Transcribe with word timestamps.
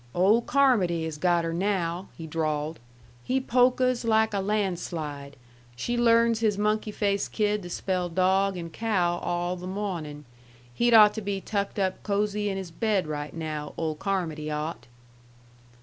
"Old 0.15 0.47
Carmody 0.47 1.05
has 1.05 1.19
got 1.19 1.43
her 1.43 1.53
now," 1.53 2.09
he 2.17 2.25
drawled. 2.25 2.79
"He 3.23 3.39
polkas 3.39 4.03
like 4.03 4.33
a 4.33 4.39
landslide. 4.39 5.35
She 5.75 5.95
learns 5.95 6.39
his 6.39 6.57
monkey 6.57 6.89
faced 6.89 7.31
kid 7.33 7.61
to 7.61 7.69
spell 7.69 8.09
dog 8.09 8.57
and 8.57 8.73
cow 8.73 9.19
all 9.19 9.55
the 9.55 9.67
mawnin'. 9.67 10.25
He'd 10.73 10.95
ought 10.95 11.13
to 11.13 11.21
be 11.21 11.39
tucked 11.39 11.77
up 11.77 12.01
cosey 12.01 12.49
in 12.49 12.57
his 12.57 12.71
bed 12.71 13.05
right 13.05 13.35
now, 13.35 13.75
old 13.77 13.99
Carmody 13.99 14.49
ought." 14.49 14.87